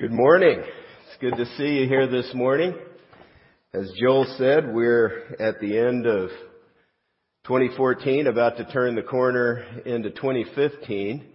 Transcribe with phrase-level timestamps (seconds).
[0.00, 0.62] Good morning.
[0.62, 2.74] It's good to see you here this morning.
[3.74, 6.30] As Joel said, we're at the end of
[7.44, 11.26] 2014, about to turn the corner into 2015.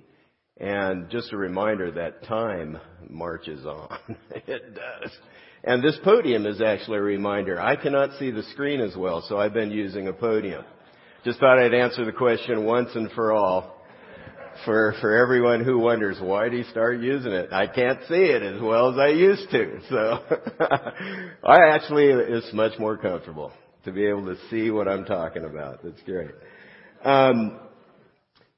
[0.59, 3.99] And just a reminder that time marches on.
[4.31, 5.11] it does.
[5.63, 7.61] And this podium is actually a reminder.
[7.61, 10.65] I cannot see the screen as well, so I've been using a podium.
[11.23, 13.74] Just thought I'd answer the question once and for all
[14.63, 17.51] for, for everyone who wonders, why do you start using it?
[17.51, 19.79] I can't see it as well as I used to.
[19.89, 20.19] So,
[21.43, 23.51] I actually, it's much more comfortable
[23.83, 25.83] to be able to see what I'm talking about.
[25.83, 26.31] That's great.
[27.03, 27.59] Um,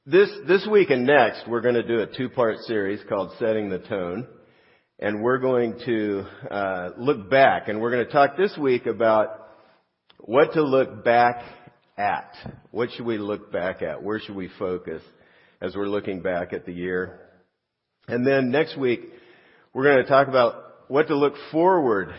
[0.06, 3.80] this, this week and next, we're going to do a two-part series called Setting the
[3.80, 4.28] Tone.
[5.00, 9.50] And we're going to uh, look back, and we're going to talk this week about
[10.20, 11.44] what to look back
[11.98, 12.34] at.
[12.72, 14.02] What should we look back at?
[14.02, 15.02] Where should we focus?
[15.62, 17.20] As we're looking back at the year.
[18.08, 19.02] And then next week,
[19.74, 22.14] we're going to talk about what to look forward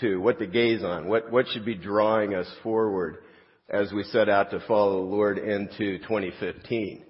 [0.00, 3.18] to, what to gaze on, what, what should be drawing us forward
[3.68, 7.04] as we set out to follow the Lord into 2015,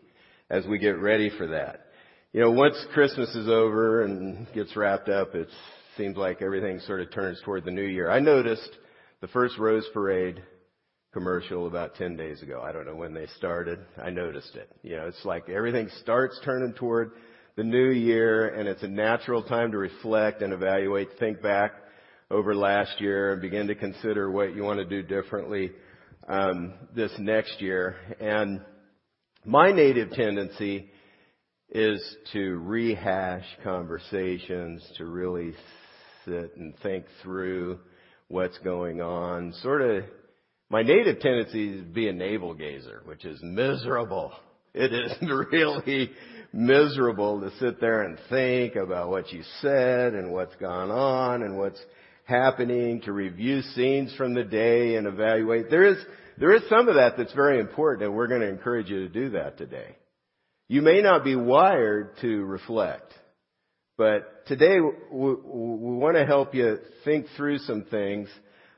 [0.50, 1.86] as we get ready for that.
[2.32, 5.48] You know, once Christmas is over and gets wrapped up, it
[5.96, 8.10] seems like everything sort of turns toward the new year.
[8.10, 8.70] I noticed
[9.20, 10.42] the first Rose Parade
[11.14, 12.60] commercial about 10 days ago.
[12.62, 13.78] I don't know when they started.
[14.02, 14.68] I noticed it.
[14.82, 17.12] You know, it's like everything starts turning toward
[17.56, 21.72] the new year and it's a natural time to reflect and evaluate, think back
[22.30, 25.70] over last year and begin to consider what you want to do differently
[26.28, 27.96] um, this next year.
[28.20, 28.60] And
[29.44, 30.90] my native tendency
[31.70, 35.54] is to rehash conversations, to really
[36.24, 37.78] sit and think through
[38.28, 40.04] what's going on, sort of
[40.74, 44.32] my native tendency is to be a navel gazer, which is miserable.
[44.74, 45.12] It is
[45.52, 46.10] really
[46.52, 51.56] miserable to sit there and think about what you said and what's gone on and
[51.56, 51.80] what's
[52.24, 55.70] happening, to review scenes from the day and evaluate.
[55.70, 55.98] There is,
[56.38, 59.08] there is some of that that's very important and we're going to encourage you to
[59.08, 59.94] do that today.
[60.66, 63.12] You may not be wired to reflect,
[63.96, 68.28] but today we, we want to help you think through some things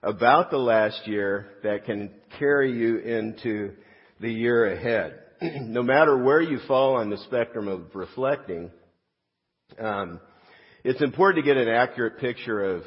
[0.02, 3.72] about the last year that can carry you into
[4.20, 5.20] the year ahead.
[5.62, 8.70] no matter where you fall on the spectrum of reflecting,
[9.78, 10.20] um,
[10.84, 12.82] it's important to get an accurate picture of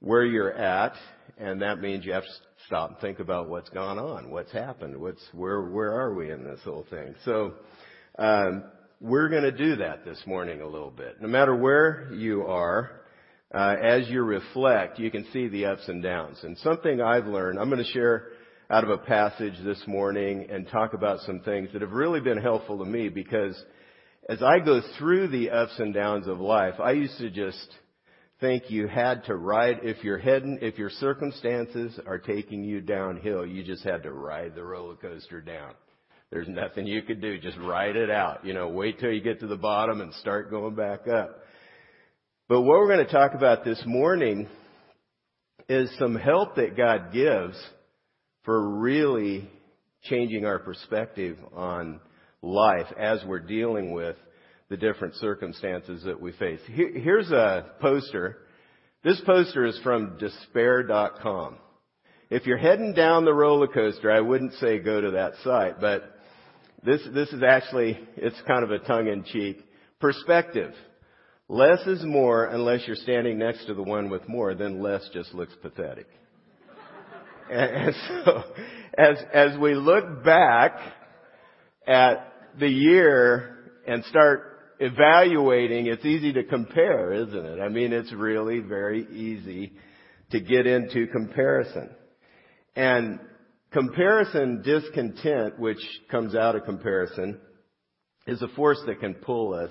[0.00, 0.94] where you're at,
[1.38, 2.30] and that means you have to
[2.66, 6.44] stop and think about what's gone on, what's happened, what's where where are we in
[6.44, 7.14] this whole thing.
[7.24, 7.54] So
[8.18, 8.64] um,
[9.00, 11.20] we're going to do that this morning a little bit.
[11.20, 13.01] No matter where you are,
[13.54, 16.38] uh, as you reflect, you can see the ups and downs.
[16.42, 18.28] And something I've learned, I'm going to share
[18.70, 22.40] out of a passage this morning and talk about some things that have really been
[22.40, 23.60] helpful to me because
[24.28, 27.68] as I go through the ups and downs of life, I used to just
[28.40, 33.44] think you had to ride, if you're heading, if your circumstances are taking you downhill,
[33.44, 35.74] you just had to ride the roller coaster down.
[36.30, 37.38] There's nothing you could do.
[37.38, 38.46] Just ride it out.
[38.46, 41.41] You know, wait till you get to the bottom and start going back up.
[42.52, 44.46] But what we're going to talk about this morning
[45.70, 47.56] is some help that God gives
[48.44, 49.48] for really
[50.02, 51.98] changing our perspective on
[52.42, 54.16] life as we're dealing with
[54.68, 56.60] the different circumstances that we face.
[56.66, 58.40] Here's a poster.
[59.02, 61.56] This poster is from despair.com.
[62.28, 66.18] If you're heading down the roller coaster, I wouldn't say go to that site, but
[66.84, 69.66] this, this is actually, it's kind of a tongue in cheek
[70.00, 70.74] perspective.
[71.48, 75.34] Less is more unless you're standing next to the one with more, then less just
[75.34, 76.06] looks pathetic.
[77.50, 78.42] and, so,
[78.96, 80.78] as, as we look back
[81.86, 87.60] at the year and start evaluating, it's easy to compare, isn't it?
[87.60, 89.72] I mean, it's really very easy
[90.30, 91.90] to get into comparison.
[92.74, 93.20] And
[93.72, 97.40] comparison discontent, which comes out of comparison,
[98.26, 99.70] is a force that can pull us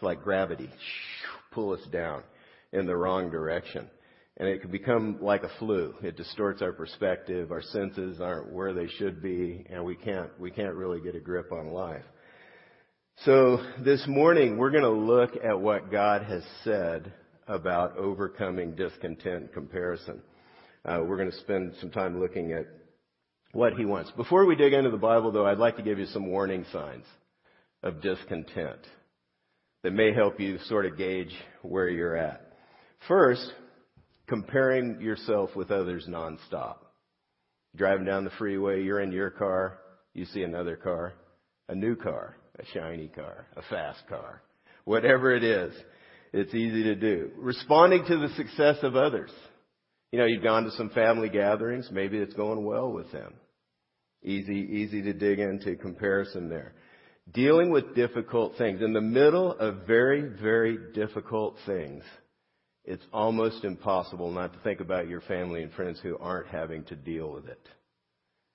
[0.00, 0.70] it's like gravity,
[1.52, 2.22] pull us down
[2.72, 3.86] in the wrong direction.
[4.38, 5.94] And it can become like a flu.
[6.02, 7.52] It distorts our perspective.
[7.52, 11.20] Our senses aren't where they should be, and we can't, we can't really get a
[11.20, 12.04] grip on life.
[13.26, 17.12] So this morning we're going to look at what God has said
[17.46, 20.22] about overcoming discontent and comparison.
[20.82, 22.66] Uh, we're going to spend some time looking at
[23.52, 24.10] what He wants.
[24.12, 27.04] Before we dig into the Bible, though, I'd like to give you some warning signs
[27.82, 28.80] of discontent
[29.82, 32.52] that may help you sort of gauge where you're at.
[33.08, 33.52] First,
[34.28, 36.76] comparing yourself with others nonstop.
[37.76, 39.78] Driving down the freeway, you're in your car,
[40.12, 41.14] you see another car,
[41.68, 44.42] a new car, a shiny car, a fast car,
[44.84, 45.72] whatever it is.
[46.32, 47.30] It's easy to do.
[47.38, 49.30] Responding to the success of others.
[50.12, 51.88] You know, you've gone to some family gatherings.
[51.90, 53.34] Maybe it's going well with them.
[54.22, 56.74] Easy, easy to dig into comparison there.
[57.32, 58.80] Dealing with difficult things.
[58.82, 62.02] In the middle of very, very difficult things,
[62.84, 66.96] it's almost impossible not to think about your family and friends who aren't having to
[66.96, 67.60] deal with it.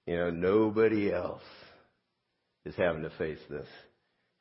[0.07, 1.43] You know, nobody else
[2.65, 3.67] is having to face this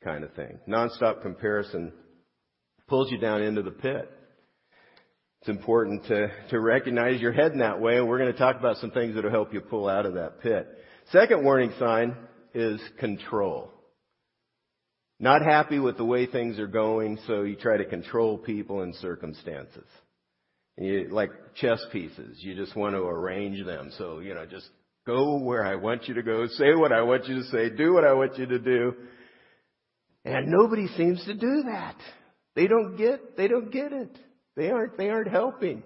[0.03, 0.59] kind of thing.
[0.67, 1.93] Nonstop comparison
[2.87, 4.11] pulls you down into the pit.
[5.41, 8.77] It's important to, to recognize you're heading that way, and we're going to talk about
[8.77, 10.67] some things that will help you pull out of that pit.
[11.11, 12.15] Second warning sign
[12.53, 13.71] is control.
[15.19, 18.93] Not happy with the way things are going, so you try to control people and
[18.95, 19.85] circumstances.
[20.77, 23.91] And You, like chess pieces, you just want to arrange them.
[23.97, 24.67] So, you know, just
[25.07, 27.93] go where I want you to go, say what I want you to say, do
[27.93, 28.93] what I want you to do.
[30.25, 31.95] And nobody seems to do that.
[32.55, 34.17] They don't get, they don't get it.
[34.57, 35.83] They aren't, they aren't helping.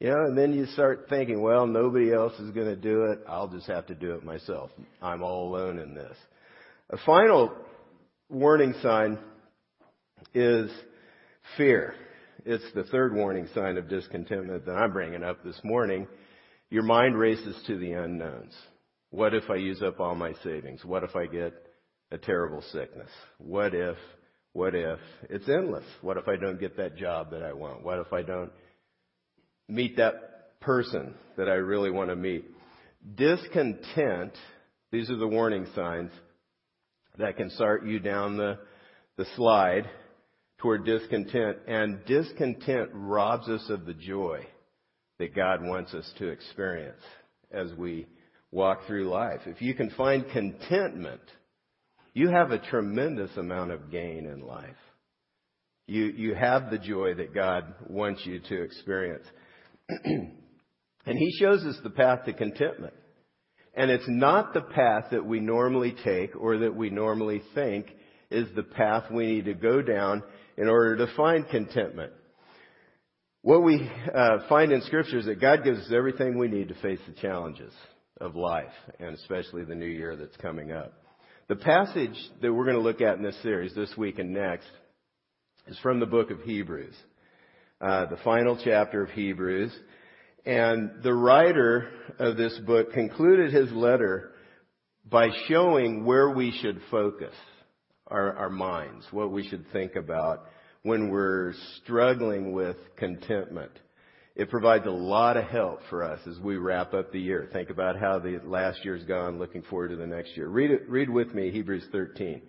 [0.00, 3.20] You know, and then you start thinking, well, nobody else is going to do it.
[3.28, 4.70] I'll just have to do it myself.
[5.02, 6.16] I'm all alone in this.
[6.88, 7.52] A final
[8.30, 9.18] warning sign
[10.32, 10.70] is
[11.56, 11.94] fear.
[12.44, 16.06] It's the third warning sign of discontentment that I'm bringing up this morning.
[16.70, 18.54] Your mind races to the unknowns.
[19.10, 20.84] What if I use up all my savings?
[20.84, 21.52] What if I get
[22.12, 23.10] a terrible sickness?
[23.38, 23.96] What if,
[24.52, 25.00] what if?
[25.28, 25.84] It's endless.
[26.00, 27.82] What if I don't get that job that I want?
[27.82, 28.52] What if I don't
[29.68, 32.44] meet that person that I really want to meet?
[33.16, 34.32] Discontent,
[34.92, 36.12] these are the warning signs,
[37.20, 38.58] that can start you down the,
[39.16, 39.88] the slide
[40.58, 41.58] toward discontent.
[41.66, 44.46] And discontent robs us of the joy
[45.18, 47.02] that God wants us to experience
[47.52, 48.06] as we
[48.50, 49.40] walk through life.
[49.46, 51.20] If you can find contentment,
[52.14, 54.76] you have a tremendous amount of gain in life.
[55.86, 59.26] You, you have the joy that God wants you to experience.
[60.04, 60.38] and
[61.04, 62.94] He shows us the path to contentment.
[63.74, 67.86] And it's not the path that we normally take or that we normally think
[68.30, 70.22] is the path we need to go down
[70.56, 72.12] in order to find contentment.
[73.42, 76.74] What we uh, find in Scripture is that God gives us everything we need to
[76.74, 77.72] face the challenges
[78.20, 80.92] of life, and especially the new year that's coming up.
[81.48, 84.68] The passage that we're going to look at in this series this week and next
[85.66, 86.94] is from the book of Hebrews,
[87.80, 89.72] uh, the final chapter of Hebrews.
[90.46, 94.32] And the writer of this book concluded his letter
[95.08, 97.34] by showing where we should focus
[98.06, 100.46] our, our minds, what we should think about
[100.82, 101.52] when we're
[101.82, 103.72] struggling with contentment.
[104.34, 107.48] It provides a lot of help for us as we wrap up the year.
[107.52, 110.48] Think about how the last year's gone, looking forward to the next year.
[110.48, 112.40] Read it, read with me Hebrews 13,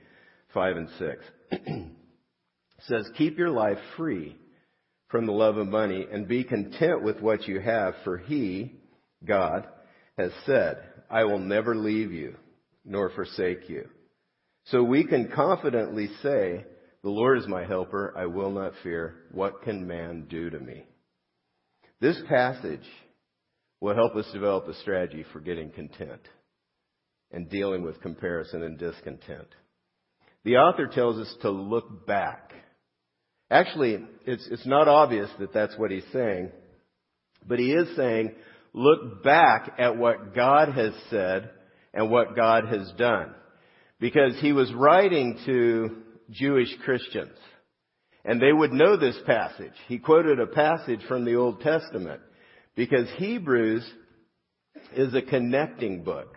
[0.54, 1.26] 5 and 6.
[1.52, 1.92] it
[2.88, 4.38] says, keep your life free
[5.12, 8.74] from the love of money and be content with what you have, for he,
[9.24, 9.68] God,
[10.18, 10.78] has said,
[11.10, 12.36] I will never leave you
[12.86, 13.88] nor forsake you.
[14.66, 16.66] So we can confidently say,
[17.04, 19.16] the Lord is my helper, I will not fear.
[19.32, 20.86] What can man do to me?
[22.00, 22.88] This passage
[23.80, 26.22] will help us develop a strategy for getting content
[27.32, 29.48] and dealing with comparison and discontent.
[30.44, 32.54] The author tells us to look back
[33.52, 36.50] Actually, it's, it's not obvious that that's what he's saying,
[37.46, 38.34] but he is saying,
[38.74, 41.50] look back at what God has said
[41.94, 43.36] and what God has done.
[44.00, 45.98] Because he was writing to
[46.30, 47.38] Jewish Christians.
[48.24, 49.74] And they would know this passage.
[49.88, 52.22] He quoted a passage from the Old Testament.
[52.76, 53.86] Because Hebrews
[54.96, 56.36] is a connecting book.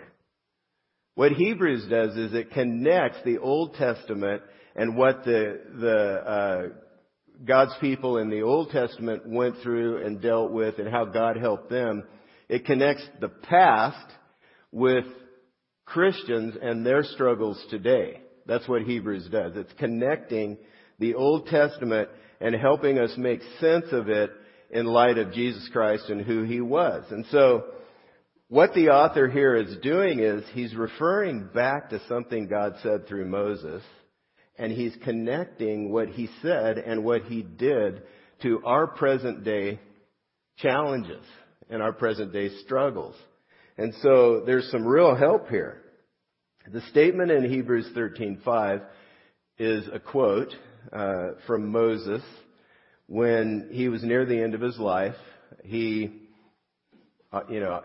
[1.15, 4.43] What Hebrews does is it connects the Old Testament
[4.75, 6.84] and what the, the uh,
[7.45, 11.71] God's people in the Old Testament went through and dealt with and how God helped
[11.71, 12.05] them.
[12.49, 14.07] It connects the past
[14.71, 15.05] with
[15.85, 18.21] Christians and their struggles today.
[18.47, 19.53] That's what Hebrews does.
[19.57, 20.59] It's connecting
[20.99, 22.09] the Old Testament
[22.41, 24.31] and helping us make sense of it
[24.71, 27.05] in light of Jesus Christ and who He was.
[27.11, 27.65] And so,
[28.49, 33.25] what the author here is doing is he's referring back to something God said through
[33.25, 33.83] Moses
[34.57, 38.03] and he's connecting what he said and what he did
[38.43, 39.81] to our present day
[40.59, 41.25] challenges
[41.69, 43.17] and our present day struggles.
[43.77, 45.81] And so there's some real help here.
[46.71, 48.83] The statement in Hebrews 13:5
[49.59, 50.55] is a quote
[50.93, 52.23] uh, from Moses
[53.07, 55.17] when he was near the end of his life.
[55.63, 56.23] He,
[57.33, 57.83] uh, you know,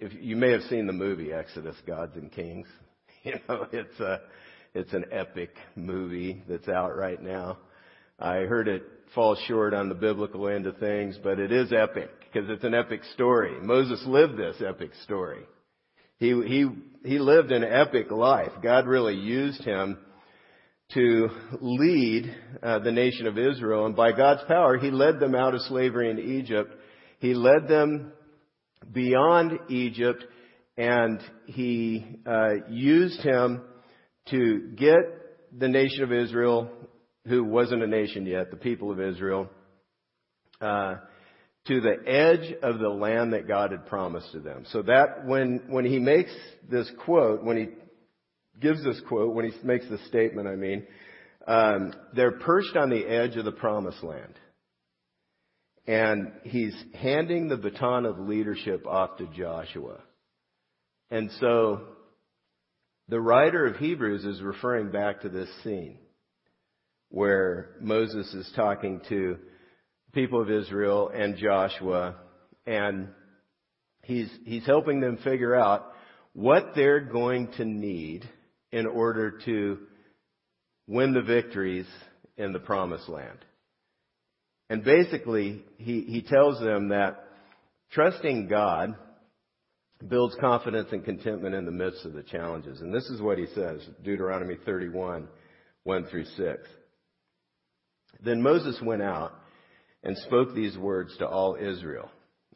[0.00, 2.66] if you may have seen the movie Exodus: Gods and Kings.
[3.26, 4.20] You know, it's a
[4.76, 7.56] it's an epic movie that's out right now.
[8.18, 8.82] I heard it
[9.14, 12.74] fall short on the biblical end of things, but it is epic because it's an
[12.74, 13.58] epic story.
[13.62, 15.44] Moses lived this epic story.
[16.18, 16.66] He, he,
[17.08, 18.52] he lived an epic life.
[18.62, 19.96] God really used him
[20.92, 21.30] to
[21.62, 25.62] lead uh, the nation of Israel, and by God's power, He led them out of
[25.62, 26.72] slavery in Egypt.
[27.18, 28.12] He led them
[28.92, 30.22] beyond Egypt,
[30.76, 33.62] and He uh, used him
[34.30, 34.96] to get
[35.56, 36.70] the nation of Israel,
[37.26, 39.48] who wasn't a nation yet, the people of Israel,
[40.60, 40.96] uh,
[41.66, 44.64] to the edge of the land that God had promised to them.
[44.70, 46.32] So that when when He makes
[46.68, 47.68] this quote, when He
[48.60, 50.86] gives this quote, when he makes this statement, I mean,
[51.46, 54.34] um, they're perched on the edge of the promised land.
[55.86, 60.00] And he's handing the baton of leadership off to Joshua.
[61.10, 61.82] And so
[63.08, 65.98] the writer of Hebrews is referring back to this scene
[67.08, 69.38] where Moses is talking to
[70.12, 72.16] people of Israel and Joshua
[72.66, 73.08] and
[74.02, 75.92] he's, he's helping them figure out
[76.32, 78.28] what they're going to need
[78.72, 79.78] in order to
[80.88, 81.86] win the victories
[82.36, 83.38] in the promised land.
[84.68, 87.24] And basically, he, he tells them that
[87.92, 88.96] trusting God
[90.08, 92.80] builds confidence and contentment in the midst of the challenges.
[92.80, 95.28] And this is what he says, Deuteronomy 31,
[95.84, 96.68] 1 through 6.
[98.22, 99.32] Then Moses went out
[100.02, 102.10] and spoke these words to all Israel.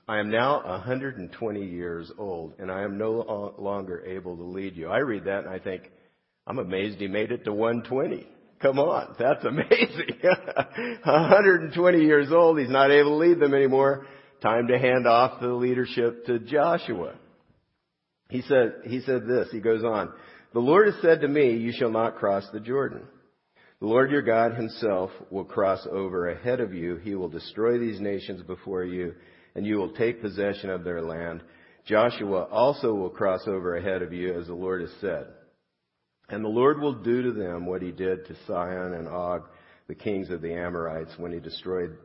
[0.07, 4.89] I am now 120 years old and I am no longer able to lead you.
[4.89, 5.91] I read that and I think,
[6.47, 8.27] I'm amazed he made it to 120.
[8.61, 10.19] Come on, that's amazing.
[10.23, 14.07] 120 years old, he's not able to lead them anymore.
[14.43, 17.15] Time to hand off the leadership to Joshua.
[18.31, 20.13] He said, he said this, he goes on,
[20.53, 23.03] the Lord has said to me, you shall not cross the Jordan.
[23.81, 26.97] The Lord your God himself will cross over ahead of you.
[26.97, 29.15] He will destroy these nations before you,
[29.55, 31.43] and you will take possession of their land.
[31.87, 35.27] Joshua also will cross over ahead of you, as the Lord has said.
[36.29, 39.49] And the Lord will do to them what he did to Sihon and Og,
[39.89, 41.97] the kings of the Amorites, when he destroyed,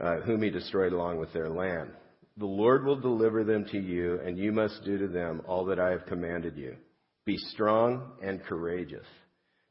[0.00, 1.90] uh, whom he destroyed along with their land.
[2.36, 5.78] The Lord will deliver them to you, and you must do to them all that
[5.78, 6.76] I have commanded you.
[7.24, 9.06] Be strong and courageous.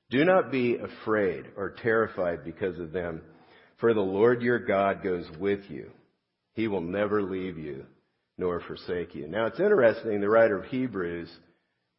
[0.10, 3.22] Do not be afraid or terrified because of them,
[3.80, 5.89] for the Lord your God goes with you.
[6.53, 7.86] He will never leave you
[8.38, 9.27] nor forsake you.
[9.27, 11.30] Now it's interesting, the writer of Hebrews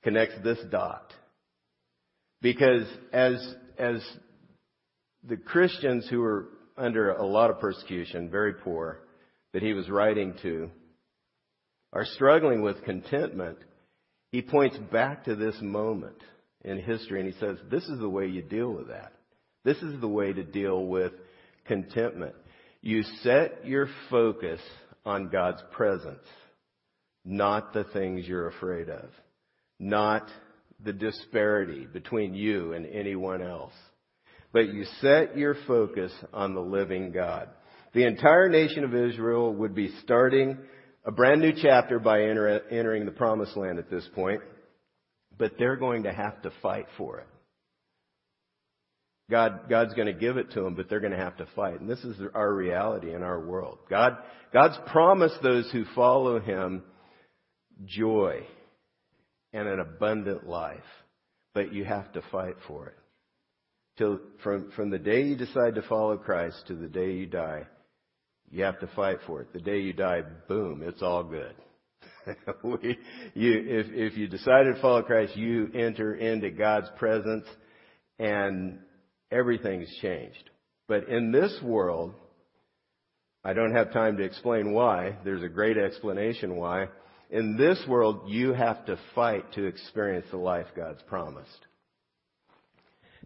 [0.02, 1.12] connects this dot
[2.42, 4.04] because as, as
[5.26, 9.00] the Christians who were under a lot of persecution, very poor,
[9.52, 10.70] that he was writing to,
[11.92, 13.58] are struggling with contentment,
[14.30, 16.16] he points back to this moment
[16.64, 19.12] in history and he says, this is the way you deal with that.
[19.64, 21.12] This is the way to deal with
[21.66, 22.34] contentment.
[22.80, 24.60] You set your focus
[25.04, 26.26] on God's presence,
[27.24, 29.10] not the things you're afraid of,
[29.78, 30.28] not
[30.84, 33.74] the disparity between you and anyone else.
[34.52, 37.48] But you set your focus on the living God.
[37.94, 40.58] The entire nation of Israel would be starting
[41.04, 44.40] a brand new chapter by enter, entering the promised land at this point,
[45.36, 47.26] but they're going to have to fight for it.
[49.30, 51.80] God, God's going to give it to them, but they're going to have to fight.
[51.80, 53.78] And this is our reality in our world.
[53.88, 54.18] God,
[54.52, 56.82] God's promised those who follow Him
[57.84, 58.46] joy
[59.52, 60.80] and an abundant life.
[61.54, 62.96] But you have to fight for it.
[63.98, 67.64] Till, from, from the day you decide to follow Christ to the day you die,
[68.52, 69.52] you have to fight for it.
[69.52, 71.54] The day you die, boom, it's all good.
[72.62, 72.98] we,
[73.34, 77.46] you, if, if you decide to follow Christ, you enter into God's presence
[78.18, 78.78] and
[79.32, 80.50] everything's changed.
[80.86, 82.14] But in this world,
[83.42, 85.16] I don't have time to explain why.
[85.24, 86.88] There's a great explanation why.
[87.30, 91.66] In this world, you have to fight to experience the life God's promised.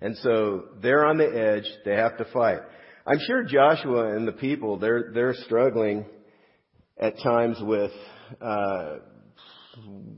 [0.01, 1.69] And so they're on the edge.
[1.85, 2.61] They have to fight.
[3.09, 6.07] I'm sure Joshua and the people, they're, they're struggling
[6.99, 7.93] at times with,
[8.41, 8.97] uh,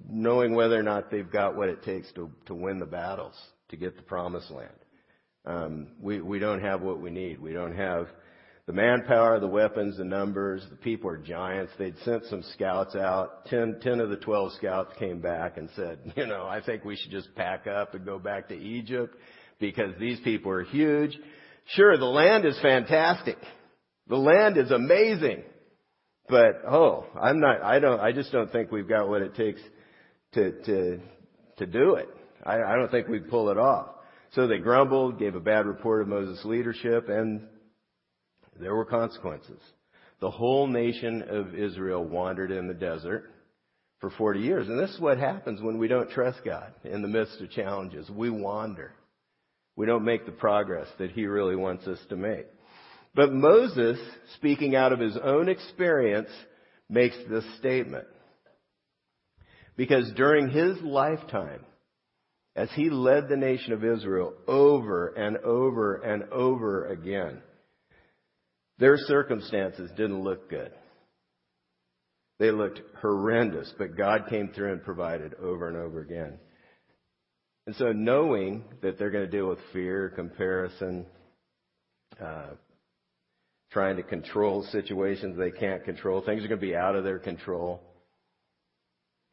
[0.08, 3.34] knowing whether or not they've got what it takes to, to win the battles,
[3.68, 4.70] to get the promised land.
[5.44, 7.38] Um, we, we don't have what we need.
[7.42, 8.06] We don't have
[8.66, 11.72] the manpower, the weapons, the numbers, the people are giants.
[11.78, 13.44] They'd sent some scouts out.
[13.46, 16.96] Ten, ten of the twelve scouts came back and said, you know, I think we
[16.96, 19.14] should just pack up and go back to Egypt
[19.60, 21.18] because these people are huge.
[21.68, 23.36] Sure, the land is fantastic.
[24.08, 25.42] The land is amazing.
[26.28, 29.60] But, oh, I'm not, I don't, I just don't think we've got what it takes
[30.34, 31.00] to, to,
[31.58, 32.08] to do it.
[32.44, 33.88] I, I don't think we'd pull it off.
[34.32, 37.42] So they grumbled, gave a bad report of Moses' leadership, and
[38.60, 39.60] There were consequences.
[40.20, 43.30] The whole nation of Israel wandered in the desert
[44.00, 44.68] for 40 years.
[44.68, 48.10] And this is what happens when we don't trust God in the midst of challenges.
[48.10, 48.92] We wander.
[49.78, 52.46] We don't make the progress that He really wants us to make.
[53.14, 53.96] But Moses,
[54.34, 56.30] speaking out of his own experience,
[56.90, 58.08] makes this statement.
[59.76, 61.64] Because during his lifetime,
[62.56, 67.40] as he led the nation of Israel over and over and over again,
[68.80, 70.72] their circumstances didn't look good.
[72.40, 76.40] They looked horrendous, but God came through and provided over and over again.
[77.68, 81.04] And so knowing that they're going to deal with fear, comparison,
[82.18, 82.52] uh,
[83.70, 87.18] trying to control situations they can't control, things are going to be out of their
[87.18, 87.82] control.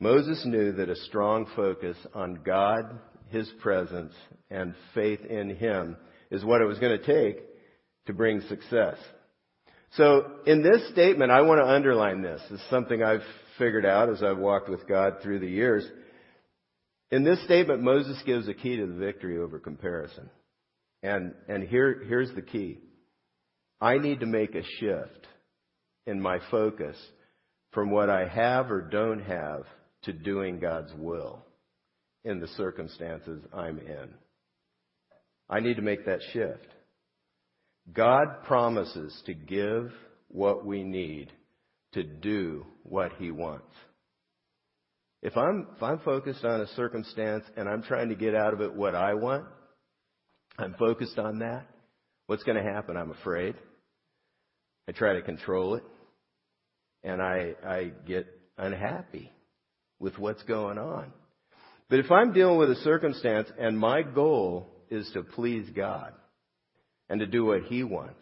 [0.02, 3.00] Moses knew that a strong focus on God,
[3.30, 4.12] His presence,
[4.52, 5.96] and faith in Him
[6.30, 7.42] is what it was going to take
[8.08, 8.98] to bring success.
[9.92, 12.42] So in this statement, I want to underline this.
[12.52, 13.24] This is something I've
[13.58, 15.90] figured out as I've walked with God through the years.
[17.16, 20.30] In this statement, Moses gives a key to the victory over comparison.
[21.02, 22.80] And, and here, here's the key.
[23.80, 25.26] I need to make a shift
[26.06, 26.98] in my focus
[27.72, 29.64] from what I have or don't have
[30.04, 31.46] to doing God's will
[32.26, 34.10] in the circumstances I'm in.
[35.50, 36.68] I need to make that shift.
[37.94, 39.90] God promises to give
[40.28, 41.32] what we need
[41.94, 43.72] to do what He wants.
[45.22, 48.62] If I'm, if I'm focused on a circumstance and I'm trying to get out of
[48.62, 49.46] it what I want,
[50.58, 51.68] I'm focused on that,
[52.28, 52.96] what's going to happen?
[52.96, 53.56] I'm afraid.
[54.88, 55.84] I try to control it.
[57.04, 59.32] And I, I get unhappy
[60.00, 61.12] with what's going on.
[61.90, 66.14] But if I'm dealing with a circumstance and my goal is to please God,
[67.10, 68.22] and to do what He wants.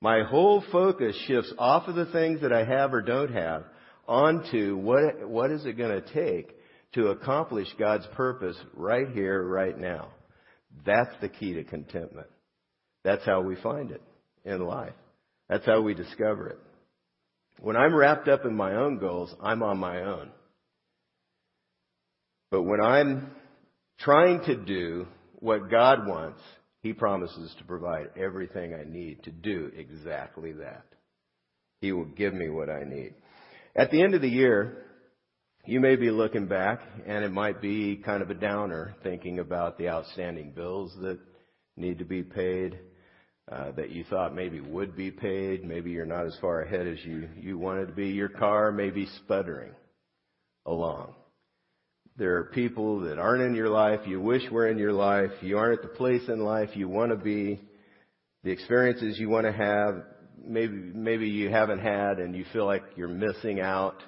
[0.00, 3.64] My whole focus shifts off of the things that I have or don't have
[4.08, 6.56] onto what, what is it going to take
[6.94, 10.08] to accomplish God's purpose right here, right now.
[10.84, 12.28] That's the key to contentment.
[13.04, 14.02] That's how we find it
[14.44, 14.94] in life.
[15.48, 16.58] That's how we discover it.
[17.60, 20.30] When I'm wrapped up in my own goals, I'm on my own.
[22.50, 23.30] But when I'm
[24.00, 25.06] trying to do
[25.40, 26.40] what God wants,
[26.82, 30.84] he promises to provide everything I need to do exactly that.
[31.80, 33.14] He will give me what I need.
[33.76, 34.84] At the end of the year,
[35.66, 39.76] you may be looking back and it might be kind of a downer thinking about
[39.76, 41.18] the outstanding bills that
[41.76, 42.78] need to be paid,
[43.52, 45.62] uh, that you thought maybe would be paid.
[45.62, 48.08] Maybe you're not as far ahead as you, you wanted to be.
[48.08, 49.72] Your car may be sputtering
[50.64, 51.14] along.
[52.16, 55.58] There are people that aren't in your life, you wish were in your life, you
[55.58, 57.60] aren't at the place in life you want to be,
[58.42, 60.02] the experiences you want to have,
[60.44, 64.02] maybe, maybe you haven't had and you feel like you're missing out.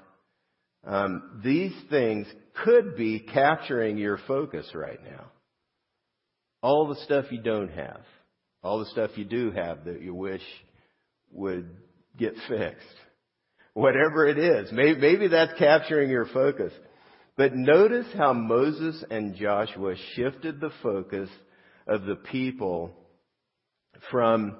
[0.86, 2.26] Um, these things
[2.64, 5.26] could be capturing your focus right now.
[6.62, 8.00] All the stuff you don't have,
[8.62, 10.42] all the stuff you do have that you wish
[11.32, 11.68] would
[12.16, 12.86] get fixed.
[13.74, 16.72] Whatever it is, maybe, maybe that's capturing your focus.
[17.36, 21.28] But notice how Moses and Joshua shifted the focus
[21.86, 22.90] of the people
[24.10, 24.56] from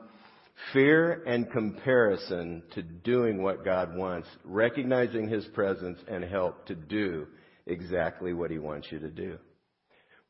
[0.73, 7.27] fear and comparison to doing what God wants, recognizing His presence and help to do
[7.67, 9.39] exactly what He wants you to do.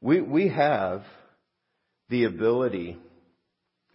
[0.00, 1.02] We, we have
[2.08, 2.98] the ability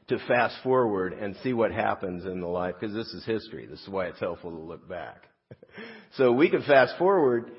[0.09, 3.65] to fast forward and see what happens in the life, because this is history.
[3.65, 5.23] This is why it's helpful to look back.
[6.17, 7.51] so we can fast forward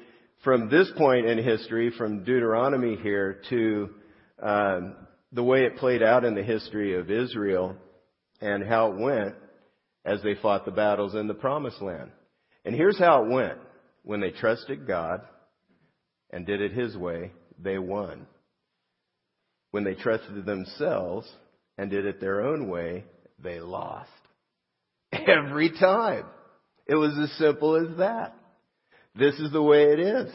[0.42, 3.90] from this point in history, from Deuteronomy here to
[4.42, 4.94] um,
[5.32, 7.76] the way it played out in the history of Israel
[8.44, 9.34] and how it went
[10.04, 12.10] as they fought the battles in the promised land.
[12.64, 13.58] And here's how it went.
[14.02, 15.22] When they trusted God
[16.30, 18.26] and did it His way, they won.
[19.70, 21.26] When they trusted themselves
[21.78, 23.04] and did it their own way,
[23.42, 24.10] they lost.
[25.12, 26.26] Every time.
[26.86, 28.36] It was as simple as that.
[29.14, 30.30] This is the way it is.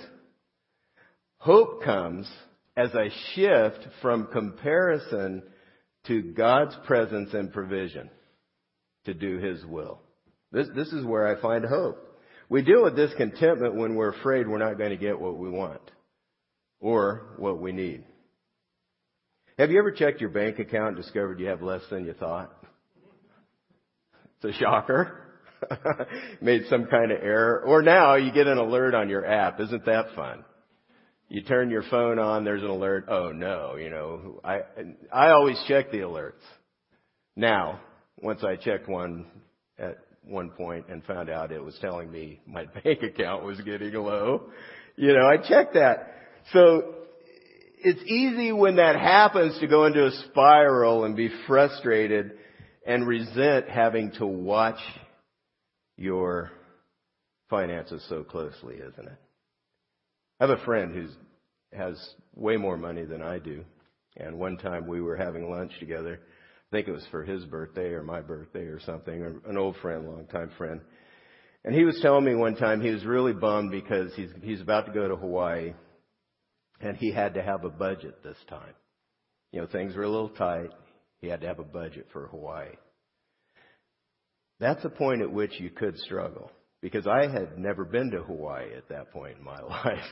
[1.38, 2.28] Hope comes
[2.76, 5.44] as I shift from comparison
[6.10, 8.10] to God's presence and provision
[9.06, 10.02] to do His will.
[10.52, 12.06] This, this is where I find hope.
[12.50, 15.82] We deal with discontentment when we're afraid we're not going to get what we want
[16.82, 18.04] or what we need.
[19.60, 22.52] Have you ever checked your bank account and discovered you have less than you thought?
[24.42, 25.26] It's a shocker.
[26.42, 27.62] made some kind of error.
[27.66, 29.60] Or now you get an alert on your app.
[29.60, 30.44] Isn't that fun?
[31.30, 33.06] You turn your phone on, there's an alert.
[33.08, 34.62] Oh no, you know, I,
[35.14, 36.42] I always check the alerts.
[37.36, 37.80] Now,
[38.18, 39.28] once I checked one
[39.78, 43.94] at one point and found out it was telling me my bank account was getting
[43.94, 44.50] low.
[44.96, 46.16] You know, I checked that.
[46.52, 46.96] So
[47.78, 52.32] it's easy when that happens to go into a spiral and be frustrated
[52.86, 54.80] and resent having to watch
[55.96, 56.52] your
[57.50, 59.18] finances so closely, isn't it?
[60.40, 61.08] I have a friend who
[61.78, 63.66] has way more money than I do.
[64.18, 66.20] And one time we were having lunch together.
[66.72, 69.76] I think it was for his birthday or my birthday or something, or an old
[69.78, 70.82] friend, longtime friend.
[71.66, 74.86] And he was telling me one time he was really bummed because he's, he's about
[74.86, 75.74] to go to Hawaii
[76.80, 78.74] and he had to have a budget this time.
[79.52, 80.70] You know, things were a little tight.
[81.20, 82.76] He had to have a budget for Hawaii.
[84.60, 88.74] That's a point at which you could struggle because I had never been to Hawaii
[88.76, 90.04] at that point in my life.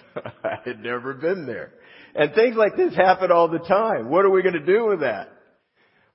[0.43, 1.71] I had never been there.
[2.15, 4.09] And things like this happen all the time.
[4.09, 5.29] What are we going to do with that?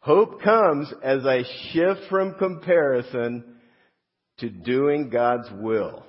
[0.01, 3.45] Hope comes as I shift from comparison
[4.38, 6.05] to doing God's will,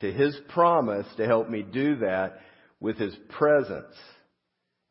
[0.00, 2.40] to His promise to help me do that
[2.78, 3.94] with His presence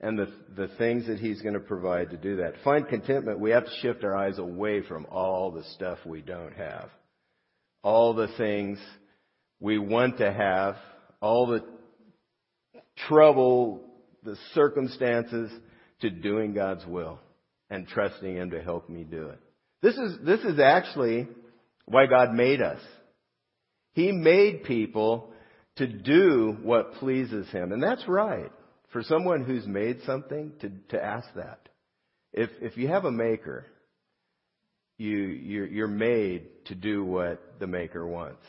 [0.02, 2.56] and the, the things that He's going to provide to do that.
[2.64, 6.54] Find contentment, we have to shift our eyes away from all the stuff we don't
[6.54, 6.90] have.
[7.86, 8.80] All the things
[9.60, 10.76] we want to have,
[11.22, 11.64] all the
[13.08, 13.82] trouble,
[14.24, 15.52] the circumstances
[16.02, 17.20] to doing God's will
[17.70, 19.40] and trusting Him to help me do it.
[19.84, 21.28] This is, this is actually
[21.86, 22.80] why God made us.
[23.94, 25.30] He made people
[25.76, 27.72] to do what pleases Him.
[27.72, 28.52] And that's right.
[28.94, 31.70] For someone who's made something, to, to ask that.
[32.34, 33.68] If, if you have a maker,
[34.98, 38.44] you're, you're made to do what the maker wants.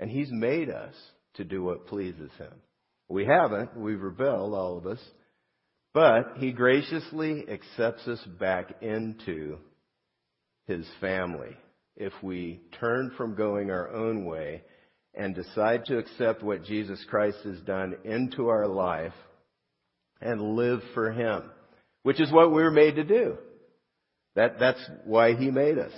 [0.00, 0.94] And He's made us
[1.34, 2.52] to do what pleases Him.
[3.08, 3.76] We haven't.
[3.76, 5.00] We've rebelled, all of us.
[5.94, 9.58] But He graciously accepts us back into
[10.66, 11.56] His family
[11.96, 14.62] if we turn from going our own way
[15.14, 19.14] and decide to accept what Jesus Christ has done into our life
[20.20, 21.42] and live for Him,
[22.02, 23.38] which is what we were made to do.
[24.38, 25.90] That, that's why He made us.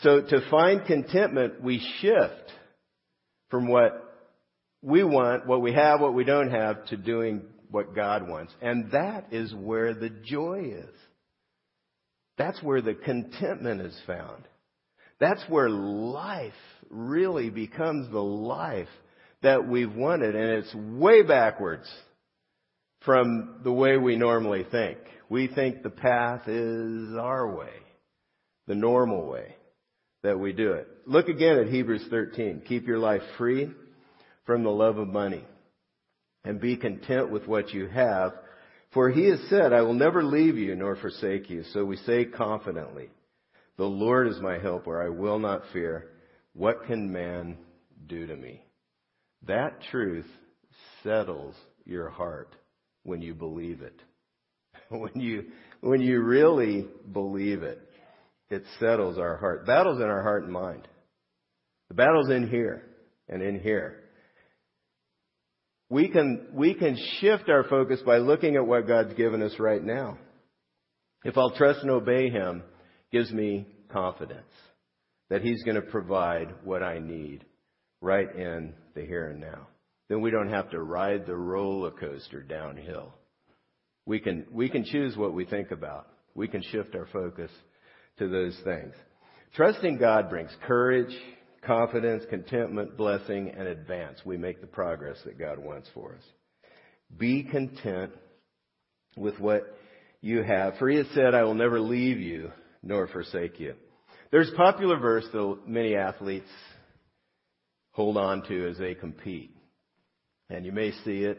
[0.00, 2.52] So to find contentment, we shift
[3.48, 3.92] from what
[4.82, 8.52] we want, what we have, what we don't have, to doing what God wants.
[8.60, 10.94] And that is where the joy is.
[12.38, 14.42] That's where the contentment is found.
[15.20, 16.52] That's where life
[16.90, 18.88] really becomes the life
[19.42, 20.34] that we've wanted.
[20.34, 21.88] And it's way backwards
[23.02, 24.98] from the way we normally think.
[25.28, 27.72] We think the path is our way,
[28.66, 29.56] the normal way
[30.22, 30.88] that we do it.
[31.06, 32.62] Look again at Hebrews 13.
[32.66, 33.70] Keep your life free
[34.46, 35.44] from the love of money
[36.44, 38.32] and be content with what you have.
[38.94, 41.62] For he has said, I will never leave you nor forsake you.
[41.72, 43.10] So we say confidently,
[43.76, 45.02] the Lord is my helper.
[45.02, 46.08] I will not fear.
[46.54, 47.58] What can man
[48.06, 48.64] do to me?
[49.46, 50.26] That truth
[51.04, 52.56] settles your heart
[53.02, 54.00] when you believe it.
[54.98, 55.44] When you,
[55.80, 57.78] when you really believe it,
[58.50, 59.66] it settles our heart.
[59.66, 60.88] Battle's in our heart and mind.
[61.88, 62.84] The battle's in here
[63.28, 64.00] and in here.
[65.90, 69.82] We can, we can shift our focus by looking at what God's given us right
[69.82, 70.18] now.
[71.24, 72.62] If I'll trust and obey Him,
[73.10, 74.52] gives me confidence
[75.30, 77.44] that He's going to provide what I need
[78.00, 79.68] right in the here and now.
[80.08, 83.14] Then we don't have to ride the roller coaster downhill.
[84.08, 86.08] We can, we can choose what we think about.
[86.34, 87.50] We can shift our focus
[88.18, 88.94] to those things.
[89.54, 91.14] Trusting God brings courage,
[91.60, 94.18] confidence, contentment, blessing, and advance.
[94.24, 96.22] We make the progress that God wants for us.
[97.18, 98.12] Be content
[99.14, 99.76] with what
[100.22, 100.78] you have.
[100.78, 102.50] For he has said, I will never leave you
[102.82, 103.74] nor forsake you.
[104.30, 106.48] There's a popular verse that many athletes
[107.90, 109.54] hold on to as they compete.
[110.48, 111.38] And you may see it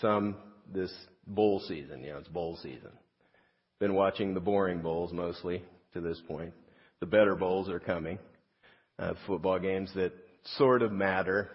[0.00, 0.36] some
[0.72, 0.92] this
[1.26, 2.02] bowl season.
[2.02, 2.90] You know, it's bowl season.
[3.78, 5.62] Been watching the boring bowls mostly
[5.92, 6.52] to this point.
[7.00, 8.18] The better bowls are coming.
[8.98, 10.12] Uh, football games that
[10.56, 11.50] sort of matter.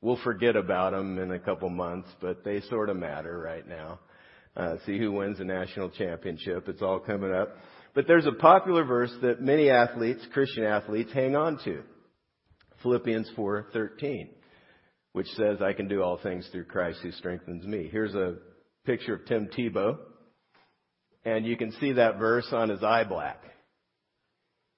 [0.00, 3.98] We'll forget about them in a couple months, but they sort of matter right now.
[4.56, 6.68] Uh, see who wins the national championship.
[6.68, 7.56] It's all coming up.
[7.94, 11.82] But there's a popular verse that many athletes, Christian athletes, hang on to.
[12.82, 14.28] Philippians 4:13,
[15.12, 18.36] which says, "I can do all things through Christ who strengthens me." Here's a
[18.86, 19.98] picture of Tim Tebow,
[21.24, 23.42] and you can see that verse on his eye black.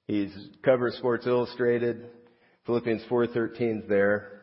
[0.07, 2.07] He's cover of Sports Illustrated.
[2.65, 4.41] Philippians 4:13 is there.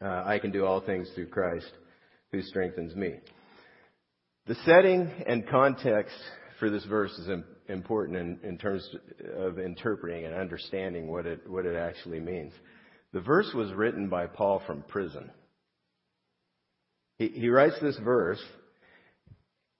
[0.00, 1.70] Uh, I can do all things through Christ
[2.30, 3.16] who strengthens me.
[4.46, 6.14] The setting and context
[6.58, 7.28] for this verse is
[7.68, 8.88] important in, in terms
[9.36, 12.52] of interpreting and understanding what it, what it actually means.
[13.12, 15.30] The verse was written by Paul from prison.
[17.18, 18.42] He, he writes this verse,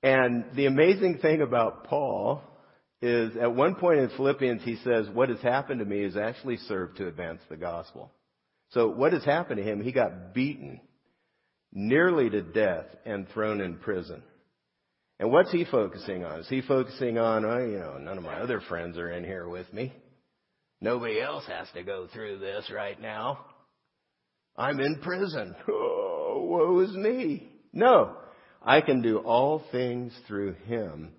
[0.02, 2.42] and the amazing thing about Paul
[3.00, 6.56] is at one point in Philippians he says, what has happened to me has actually
[6.56, 8.10] served to advance the gospel.
[8.70, 9.82] So what has happened to him?
[9.82, 10.80] He got beaten
[11.72, 14.22] nearly to death and thrown in prison.
[15.20, 16.40] And what's he focusing on?
[16.40, 19.48] Is he focusing on, oh, you know, none of my other friends are in here
[19.48, 19.92] with me.
[20.80, 23.44] Nobody else has to go through this right now.
[24.56, 25.54] I'm in prison.
[26.48, 27.46] Woe is me.
[27.74, 28.16] No.
[28.62, 31.10] I can do all things through him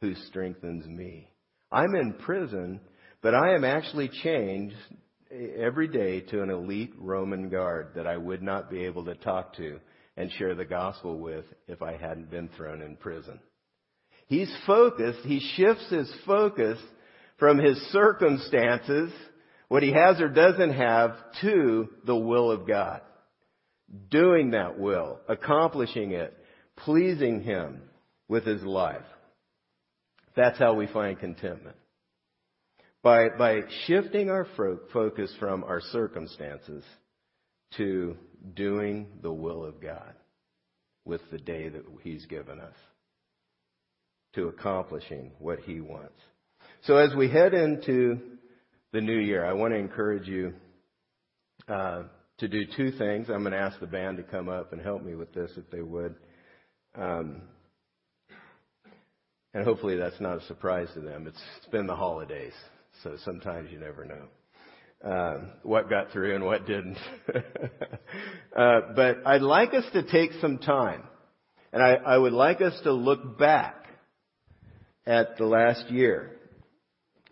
[0.00, 1.28] who strengthens me.
[1.72, 2.80] I'm in prison,
[3.20, 4.76] but I am actually changed
[5.58, 9.56] every day to an elite Roman guard that I would not be able to talk
[9.56, 9.80] to
[10.16, 13.40] and share the gospel with if I hadn't been thrown in prison.
[14.28, 16.78] He's focused, he shifts his focus
[17.38, 19.12] from his circumstances,
[19.68, 23.02] what he has or doesn't have, to the will of God.
[24.10, 26.36] Doing that will, accomplishing it,
[26.76, 27.82] pleasing him
[28.28, 29.04] with his life.
[30.34, 31.76] That's how we find contentment.
[33.02, 34.46] By, by shifting our
[34.92, 36.82] focus from our circumstances
[37.76, 38.16] to
[38.54, 40.14] doing the will of God
[41.04, 42.74] with the day that He's given us,
[44.34, 46.20] to accomplishing what He wants.
[46.82, 48.20] So as we head into
[48.92, 50.54] the new year, I want to encourage you
[51.68, 52.02] uh,
[52.38, 53.28] to do two things.
[53.30, 55.70] I'm going to ask the band to come up and help me with this if
[55.70, 56.14] they would.
[56.94, 57.42] Um,
[59.54, 61.26] and hopefully that's not a surprise to them.
[61.26, 62.52] It's, it's been the holidays,
[63.02, 64.28] so sometimes you never know
[65.04, 66.98] uh, what got through and what didn't.
[68.56, 71.02] uh, but I'd like us to take some time,
[71.72, 73.86] and I, I would like us to look back
[75.06, 76.32] at the last year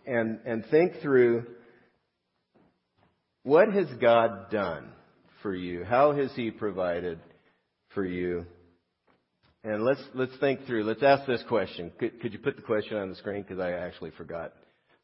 [0.05, 1.45] and and think through
[3.43, 4.91] what has God done
[5.45, 5.83] for you?
[5.83, 7.19] How has He provided
[7.93, 8.47] for you?
[9.63, 10.85] And let's let's think through.
[10.85, 11.91] Let's ask this question.
[11.99, 13.43] Could, could you put the question on the screen?
[13.43, 14.53] Because I actually forgot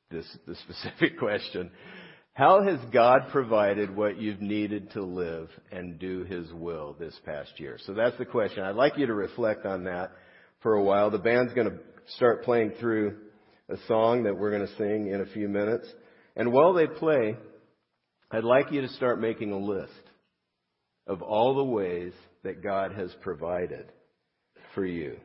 [0.09, 1.69] this the specific question.
[2.33, 7.59] How has God provided what you've needed to live and do His will this past
[7.59, 7.77] year?
[7.85, 8.63] So that's the question.
[8.63, 10.09] I'd like you to reflect on that
[10.63, 11.11] for a while.
[11.11, 11.77] The band's going to
[12.15, 13.15] start playing through
[13.69, 15.85] a song that we're going to sing in a few minutes.
[16.35, 17.37] And while they play,
[18.31, 19.91] I'd like you to start making a list
[21.07, 23.91] of all the ways that God has provided
[24.75, 25.17] for you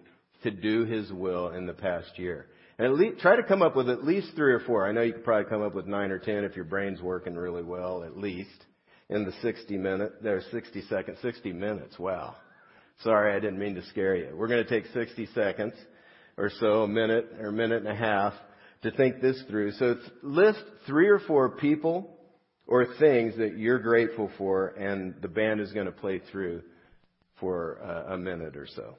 [0.43, 2.47] to do His will in the past year.
[2.79, 4.87] And at least, try to come up with at least three or four.
[4.87, 7.35] I know you could probably come up with nine or ten if your brain's working
[7.35, 8.65] really well, at least
[9.09, 11.99] in the 60 minute, there's 60 seconds, 60 minutes.
[11.99, 12.37] Wow.
[13.03, 14.35] Sorry, I didn't mean to scare you.
[14.35, 15.75] We're going to take 60 seconds
[16.37, 18.35] or so, a minute or a minute and a half
[18.83, 19.73] to think this through.
[19.73, 22.16] So list three or four people
[22.67, 26.63] or things that you're grateful for and the band is going to play through
[27.39, 28.95] for uh, a minute or so.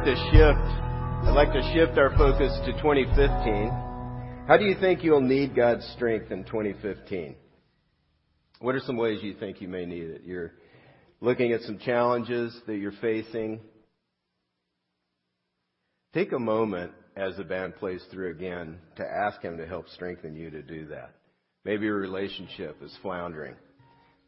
[0.00, 0.66] Like to shift,
[1.26, 3.68] I'd like to shift our focus to 2015.
[4.48, 7.36] How do you think you'll need God's strength in 2015?
[8.60, 10.22] What are some ways you think you may need it?
[10.24, 10.54] You're
[11.20, 13.60] looking at some challenges that you're facing.
[16.14, 20.34] Take a moment as the band plays through again to ask Him to help strengthen
[20.34, 21.12] you to do that.
[21.66, 23.54] Maybe your relationship is floundering.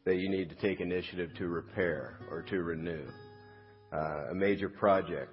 [0.05, 3.07] that you need to take initiative to repair or to renew.
[3.91, 5.31] Uh, a major project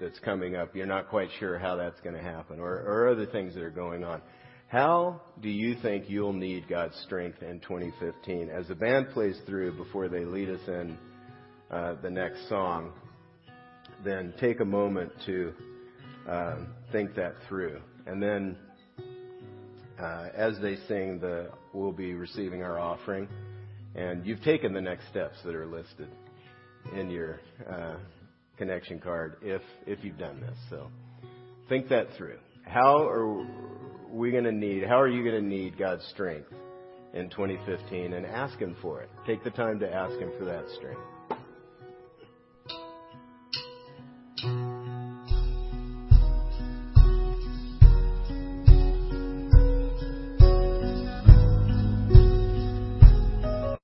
[0.00, 3.26] that's coming up, you're not quite sure how that's going to happen, or, or other
[3.26, 4.22] things that are going on.
[4.68, 8.50] How do you think you'll need God's strength in 2015?
[8.50, 10.98] As the band plays through before they lead us in
[11.70, 12.92] uh, the next song,
[14.04, 15.54] then take a moment to
[16.28, 17.80] um, think that through.
[18.06, 18.56] And then
[19.98, 23.26] uh, as they sing, the, we'll be receiving our offering.
[23.94, 26.08] And you've taken the next steps that are listed
[26.94, 27.96] in your uh,
[28.58, 30.58] connection card if, if you've done this.
[30.68, 30.90] So
[31.68, 32.38] think that through.
[32.64, 33.46] How are
[34.10, 36.52] we going to need, how are you going to need God's strength
[37.14, 38.12] in 2015?
[38.12, 39.10] And ask Him for it.
[39.26, 41.00] Take the time to ask Him for that strength.